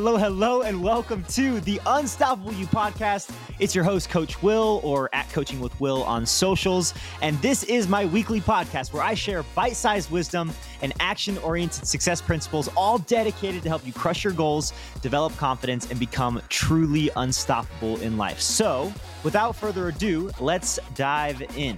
[0.00, 3.30] hello, hello, and welcome to the Unstoppable You podcast.
[3.58, 6.94] It's your host, Coach Will, or at Coaching with Will on socials.
[7.20, 11.86] And this is my weekly podcast where I share bite sized wisdom and action oriented
[11.86, 14.72] success principles, all dedicated to help you crush your goals,
[15.02, 18.40] develop confidence, and become truly unstoppable in life.
[18.40, 18.90] So,
[19.22, 21.76] without further ado, let's dive in.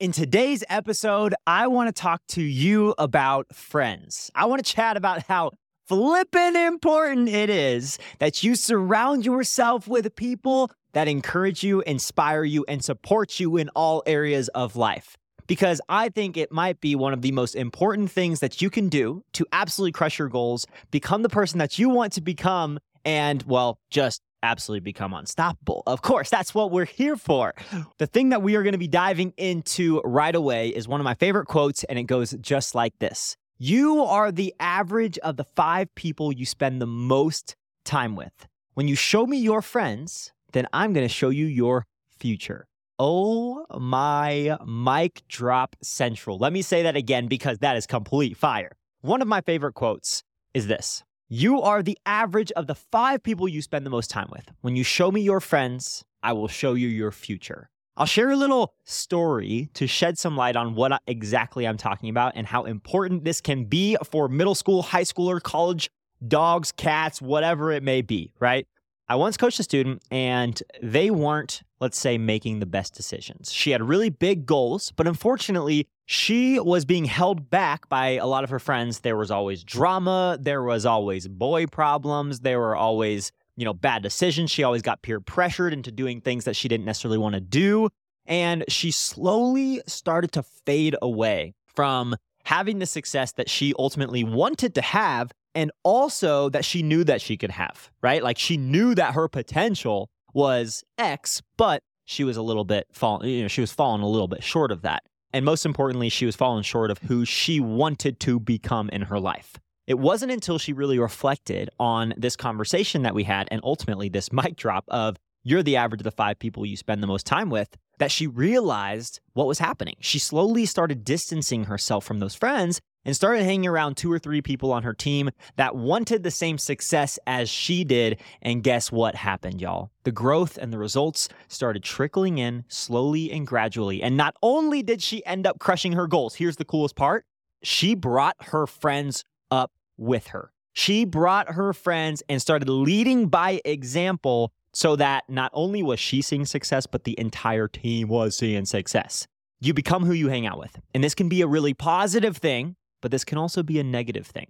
[0.00, 4.30] In today's episode, I want to talk to you about friends.
[4.32, 5.50] I want to chat about how
[5.88, 12.64] flippin' important it is that you surround yourself with people that encourage you, inspire you,
[12.68, 15.16] and support you in all areas of life.
[15.48, 18.88] Because I think it might be one of the most important things that you can
[18.88, 23.42] do to absolutely crush your goals, become the person that you want to become, and,
[23.48, 25.82] well, just absolutely become unstoppable.
[25.86, 27.54] Of course, that's what we're here for.
[27.98, 31.04] The thing that we are going to be diving into right away is one of
[31.04, 35.44] my favorite quotes, and it goes just like this You are the average of the
[35.44, 38.46] five people you spend the most time with.
[38.74, 41.86] When you show me your friends, then I'm going to show you your
[42.18, 42.66] future.
[42.98, 46.38] Oh my mic drop central.
[46.38, 48.72] Let me say that again because that is complete fire.
[49.02, 53.48] One of my favorite quotes is this you are the average of the five people
[53.48, 54.50] you spend the most time with.
[54.62, 57.68] When you show me your friends, I will show you your future.
[57.98, 62.32] I'll share a little story to shed some light on what exactly I'm talking about
[62.34, 65.90] and how important this can be for middle school, high schooler, college
[66.26, 68.66] dogs, cats, whatever it may be, right?
[69.10, 73.50] I once coached a student and they weren't, let's say, making the best decisions.
[73.50, 78.44] She had really big goals, but unfortunately, she was being held back by a lot
[78.44, 79.00] of her friends.
[79.00, 84.02] There was always drama, there was always boy problems, there were always, you know, bad
[84.02, 84.50] decisions.
[84.50, 87.88] She always got peer pressured into doing things that she didn't necessarily want to do.
[88.26, 92.14] And she slowly started to fade away from
[92.44, 97.20] having the success that she ultimately wanted to have and also that she knew that
[97.20, 98.22] she could have, right?
[98.22, 103.26] Like she knew that her potential was X, but she was a little bit fall,
[103.26, 105.02] you know, she was falling a little bit short of that.
[105.32, 109.18] And most importantly, she was falling short of who she wanted to become in her
[109.18, 109.56] life.
[109.88, 114.32] It wasn't until she really reflected on this conversation that we had and ultimately this
[114.32, 117.50] mic drop of you're the average of the five people you spend the most time
[117.50, 119.96] with that she realized what was happening.
[119.98, 124.42] She slowly started distancing herself from those friends and started hanging around two or three
[124.42, 128.20] people on her team that wanted the same success as she did.
[128.42, 129.90] And guess what happened, y'all?
[130.04, 134.02] The growth and the results started trickling in slowly and gradually.
[134.02, 137.24] And not only did she end up crushing her goals, here's the coolest part
[137.62, 140.52] she brought her friends up with her.
[140.72, 146.22] She brought her friends and started leading by example so that not only was she
[146.22, 149.26] seeing success, but the entire team was seeing success.
[149.60, 150.78] You become who you hang out with.
[150.94, 154.26] And this can be a really positive thing but this can also be a negative
[154.26, 154.48] thing.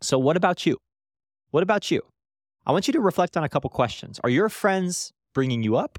[0.00, 0.78] So, what about you?
[1.50, 2.02] What about you?
[2.66, 4.20] I want you to reflect on a couple questions.
[4.22, 5.98] Are your friends bringing you up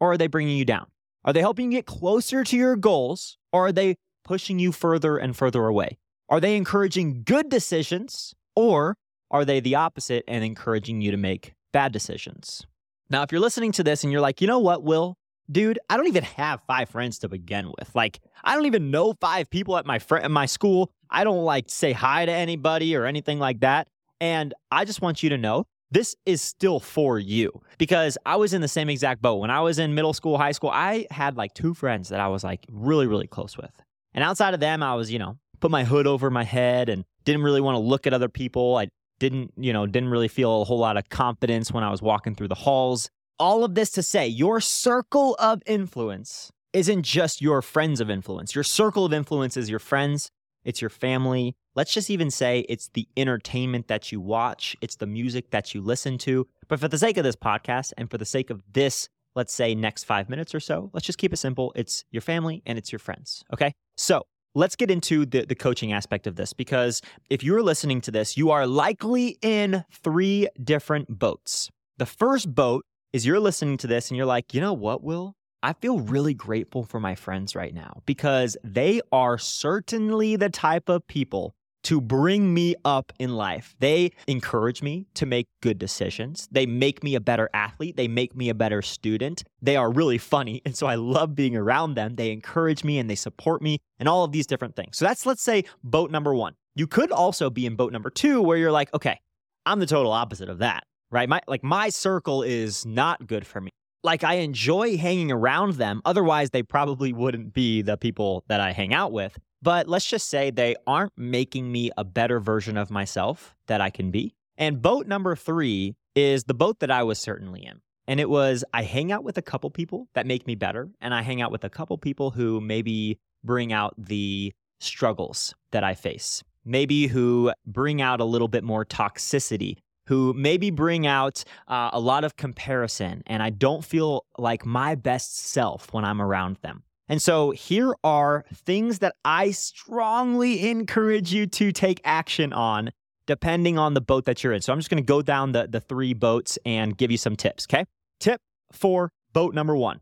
[0.00, 0.86] or are they bringing you down?
[1.24, 5.16] Are they helping you get closer to your goals or are they pushing you further
[5.16, 5.98] and further away?
[6.28, 8.96] Are they encouraging good decisions or
[9.30, 12.66] are they the opposite and encouraging you to make bad decisions?
[13.08, 15.16] Now, if you're listening to this and you're like, you know what, Will,
[15.50, 17.94] dude, I don't even have five friends to begin with.
[17.94, 20.92] Like, I don't even know five people at my friend at my school.
[21.10, 23.88] I don't like say hi to anybody or anything like that.
[24.20, 28.54] And I just want you to know this is still for you because I was
[28.54, 29.36] in the same exact boat.
[29.36, 32.28] When I was in middle school, high school, I had like two friends that I
[32.28, 33.70] was like really, really close with.
[34.14, 37.04] And outside of them, I was, you know, put my hood over my head and
[37.24, 38.76] didn't really want to look at other people.
[38.76, 38.88] I
[39.20, 42.34] didn't, you know, didn't really feel a whole lot of confidence when I was walking
[42.34, 43.10] through the halls.
[43.42, 48.54] All of this to say, your circle of influence isn't just your friends of influence.
[48.54, 50.30] Your circle of influence is your friends,
[50.64, 51.56] it's your family.
[51.74, 55.80] Let's just even say it's the entertainment that you watch, it's the music that you
[55.80, 56.46] listen to.
[56.68, 59.74] But for the sake of this podcast and for the sake of this, let's say
[59.74, 61.72] next five minutes or so, let's just keep it simple.
[61.74, 63.42] It's your family and it's your friends.
[63.52, 63.72] Okay.
[63.96, 64.22] So
[64.54, 68.36] let's get into the, the coaching aspect of this because if you're listening to this,
[68.36, 71.70] you are likely in three different boats.
[71.98, 75.36] The first boat is you're listening to this and you're like, you know what, Will?
[75.62, 80.88] I feel really grateful for my friends right now because they are certainly the type
[80.88, 81.54] of people
[81.84, 83.74] to bring me up in life.
[83.80, 86.48] They encourage me to make good decisions.
[86.50, 87.96] They make me a better athlete.
[87.96, 89.44] They make me a better student.
[89.60, 90.62] They are really funny.
[90.72, 92.14] And so I love being around them.
[92.14, 94.96] They encourage me and they support me and all of these different things.
[94.96, 96.54] So that's, let's say, boat number one.
[96.74, 99.18] You could also be in boat number two where you're like, okay,
[99.66, 101.28] I'm the total opposite of that right?
[101.28, 103.70] My like my circle is not good for me.
[104.02, 106.02] Like I enjoy hanging around them.
[106.04, 109.38] Otherwise, they probably wouldn't be the people that I hang out with.
[109.62, 113.90] but let's just say they aren't making me a better version of myself that I
[113.90, 114.34] can be.
[114.58, 117.80] And boat number three is the boat that I was certainly in.
[118.08, 121.14] And it was I hang out with a couple people that make me better, and
[121.14, 125.94] I hang out with a couple people who maybe bring out the struggles that I
[125.94, 129.76] face, maybe who bring out a little bit more toxicity,
[130.06, 134.94] who maybe bring out uh, a lot of comparison, and I don't feel like my
[134.94, 136.82] best self when I'm around them.
[137.08, 142.90] And so here are things that I strongly encourage you to take action on
[143.26, 144.62] depending on the boat that you're in.
[144.62, 147.36] So I'm just going to go down the, the three boats and give you some
[147.36, 147.84] tips, okay?
[148.18, 148.40] Tip
[148.72, 150.00] for boat number one,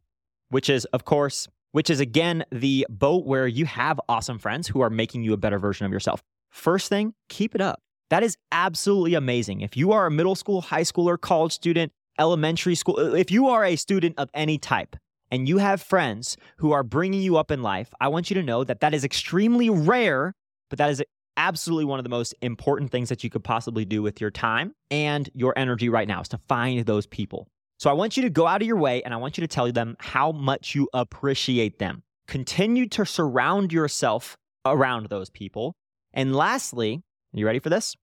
[0.48, 4.80] which is, of course, which is again the boat where you have awesome friends who
[4.80, 6.22] are making you a better version of yourself.
[6.50, 7.80] First thing, keep it up.
[8.10, 9.60] That is absolutely amazing.
[9.60, 13.64] If you are a middle school, high schooler, college student, elementary school, if you are
[13.64, 14.96] a student of any type,
[15.30, 18.42] and you have friends who are bringing you up in life, I want you to
[18.42, 20.34] know that that is extremely rare,
[20.68, 21.02] but that is
[21.36, 24.74] absolutely one of the most important things that you could possibly do with your time
[24.90, 27.46] and your energy right now is to find those people.
[27.78, 29.48] So I want you to go out of your way and I want you to
[29.48, 32.02] tell them how much you appreciate them.
[32.26, 34.36] Continue to surround yourself
[34.66, 35.74] around those people.
[36.12, 37.02] And lastly,
[37.38, 37.96] you ready for this?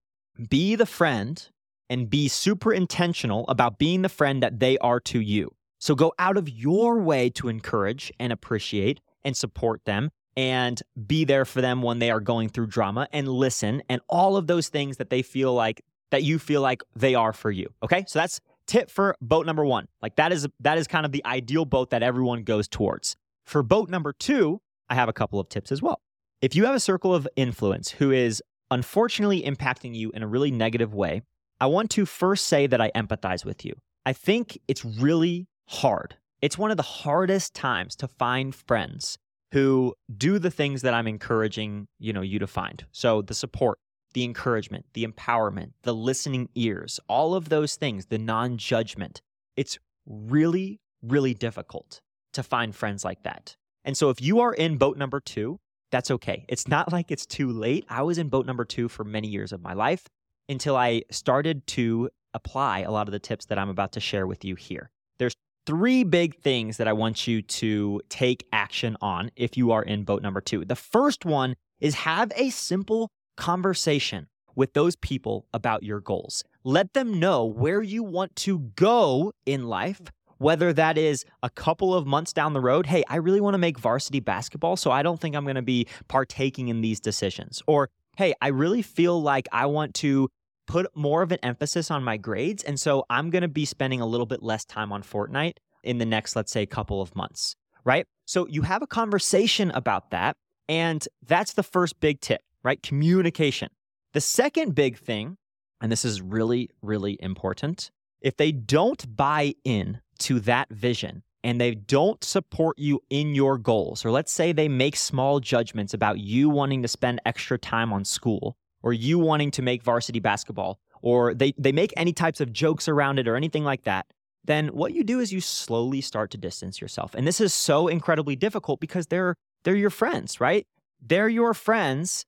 [0.48, 1.48] Be the friend
[1.90, 5.54] and be super intentional about being the friend that they are to you.
[5.78, 11.24] So go out of your way to encourage and appreciate and support them and be
[11.24, 14.68] there for them when they are going through drama and listen and all of those
[14.68, 17.68] things that they feel like that you feel like they are for you.
[17.82, 18.04] Okay?
[18.06, 19.88] So that's tip for boat number 1.
[20.00, 23.16] Like that is that is kind of the ideal boat that everyone goes towards.
[23.44, 26.00] For boat number 2, I have a couple of tips as well.
[26.40, 30.50] If you have a circle of influence who is unfortunately impacting you in a really
[30.50, 31.22] negative way,
[31.60, 33.74] I want to first say that I empathize with you.
[34.06, 36.16] I think it's really hard.
[36.40, 39.18] It's one of the hardest times to find friends
[39.52, 42.84] who do the things that I'm encouraging, you know, you to find.
[42.92, 43.78] So the support,
[44.12, 49.20] the encouragement, the empowerment, the listening ears, all of those things, the non-judgment.
[49.56, 52.00] It's really really difficult
[52.32, 53.56] to find friends like that.
[53.84, 55.58] And so if you are in boat number 2,
[55.90, 56.44] that's okay.
[56.48, 57.84] It's not like it's too late.
[57.88, 60.06] I was in boat number 2 for many years of my life
[60.48, 64.26] until I started to apply a lot of the tips that I'm about to share
[64.26, 64.90] with you here.
[65.18, 65.34] There's
[65.66, 70.04] three big things that I want you to take action on if you are in
[70.04, 70.64] boat number two.
[70.64, 76.42] The first one is have a simple conversation with those people about your goals.
[76.64, 80.00] Let them know where you want to go in life,
[80.38, 82.86] whether that is a couple of months down the road.
[82.86, 85.62] Hey, I really want to make varsity basketball, so I don't think I'm going to
[85.62, 87.62] be partaking in these decisions.
[87.66, 90.28] Or, hey, I really feel like I want to
[90.66, 92.62] put more of an emphasis on my grades.
[92.62, 95.98] And so I'm going to be spending a little bit less time on Fortnite in
[95.98, 98.06] the next, let's say, couple of months, right?
[98.26, 100.36] So you have a conversation about that.
[100.68, 102.82] And that's the first big tip, right?
[102.82, 103.70] Communication.
[104.12, 105.38] The second big thing,
[105.80, 111.60] and this is really, really important, if they don't buy in to that vision and
[111.60, 116.18] they don't support you in your goals, or let's say they make small judgments about
[116.18, 120.80] you wanting to spend extra time on school, or you wanting to make varsity basketball,
[121.00, 124.06] or they, they make any types of jokes around it or anything like that,
[124.44, 127.14] then what you do is you slowly start to distance yourself.
[127.14, 129.34] And this is so incredibly difficult because they're
[129.64, 130.66] they're your friends, right?
[131.00, 132.24] They're your friends,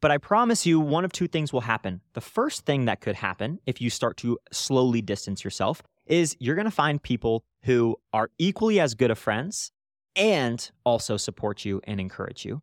[0.00, 2.02] but I promise you one of two things will happen.
[2.12, 6.54] The first thing that could happen if you start to slowly distance yourself is you're
[6.54, 9.72] going to find people who are equally as good of friends
[10.16, 12.60] and also support you and encourage you.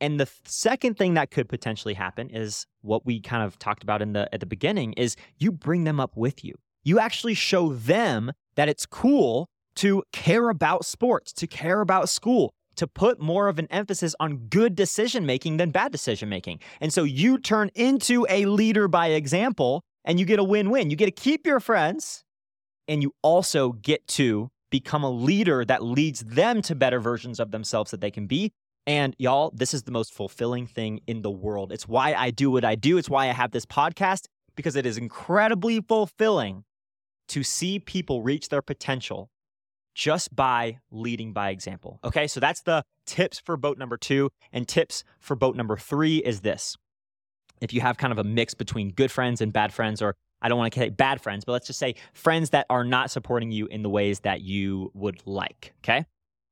[0.00, 4.02] And the second thing that could potentially happen is what we kind of talked about
[4.02, 6.54] in the at the beginning is you bring them up with you.
[6.82, 12.52] You actually show them that it's cool to care about sports, to care about school,
[12.76, 16.58] to put more of an emphasis on good decision making than bad decision making.
[16.80, 20.90] And so you turn into a leader by example and you get a win win.
[20.90, 22.24] You get to keep your friends
[22.92, 27.50] and you also get to become a leader that leads them to better versions of
[27.50, 28.52] themselves that they can be
[28.86, 31.70] and y'all, this is the most fulfilling thing in the world.
[31.72, 32.98] It's why I do what I do.
[32.98, 36.64] It's why I have this podcast because it is incredibly fulfilling
[37.28, 39.30] to see people reach their potential
[39.94, 42.00] just by leading by example.
[42.02, 44.30] Okay, so that's the tips for boat number two.
[44.52, 46.76] And tips for boat number three is this
[47.60, 50.48] if you have kind of a mix between good friends and bad friends, or I
[50.48, 53.50] don't want to say bad friends, but let's just say friends that are not supporting
[53.50, 55.72] you in the ways that you would like.
[55.82, 56.04] Okay.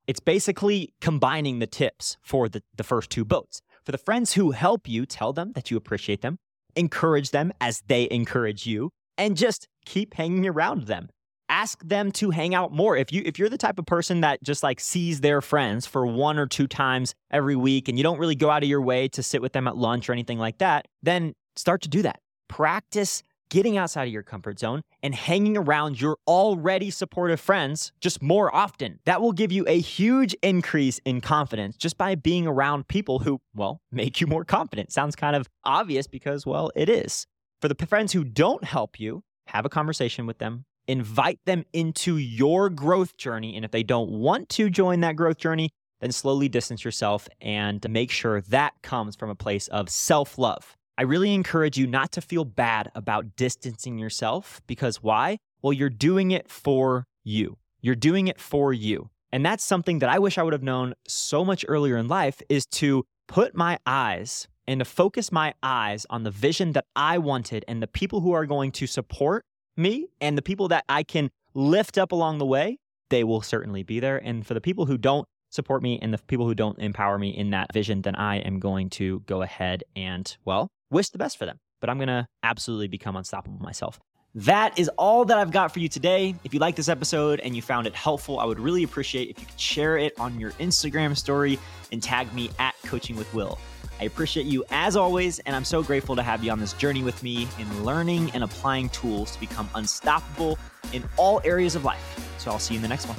[0.07, 3.61] It's basically combining the tips for the, the first two boats.
[3.85, 6.39] For the friends who help you, tell them that you appreciate them,
[6.75, 11.09] encourage them as they encourage you, and just keep hanging around them.
[11.51, 12.95] ask them to hang out more.
[12.95, 16.07] If you if you're the type of person that just like sees their friends for
[16.07, 19.07] one or two times every week and you don't really go out of your way
[19.09, 22.19] to sit with them at lunch or anything like that, then start to do that.
[22.47, 23.21] Practice
[23.51, 28.53] getting outside of your comfort zone and hanging around your already supportive friends just more
[28.55, 28.97] often.
[29.05, 33.41] That will give you a huge increase in confidence just by being around people who,
[33.53, 34.91] well, make you more confident.
[34.91, 37.27] Sounds kind of obvious because, well, it is.
[37.61, 42.17] For the friends who don't help you, have a conversation with them, invite them into
[42.17, 43.55] your growth journey.
[43.55, 47.85] And if they don't want to join that growth journey, then slowly distance yourself and
[47.89, 50.77] make sure that comes from a place of self love.
[51.01, 55.39] I really encourage you not to feel bad about distancing yourself because why?
[55.63, 57.57] Well, you're doing it for you.
[57.81, 59.09] You're doing it for you.
[59.31, 62.43] And that's something that I wish I would have known so much earlier in life
[62.49, 67.17] is to put my eyes and to focus my eyes on the vision that I
[67.17, 69.43] wanted and the people who are going to support
[69.75, 72.77] me and the people that I can lift up along the way,
[73.09, 74.19] they will certainly be there.
[74.19, 77.35] And for the people who don't support me and the people who don't empower me
[77.35, 81.37] in that vision, then I am going to go ahead and, well, wish the best
[81.37, 81.59] for them.
[81.79, 83.99] But I'm going to absolutely become unstoppable myself.
[84.35, 86.35] That is all that I've got for you today.
[86.43, 89.39] If you like this episode and you found it helpful, I would really appreciate if
[89.39, 91.59] you could share it on your Instagram story
[91.91, 93.57] and tag me at Coaching with Will.
[93.99, 97.03] I appreciate you as always, and I'm so grateful to have you on this journey
[97.03, 100.57] with me in learning and applying tools to become unstoppable
[100.93, 102.35] in all areas of life.
[102.37, 103.17] So I'll see you in the next one.